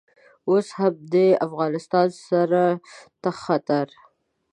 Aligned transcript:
اوس 0.49 0.67
هم 0.77 0.93
د 1.13 1.15
افغانستان 1.45 2.07
سر 2.25 2.51
ته 3.21 3.29
خطر. 3.43 3.87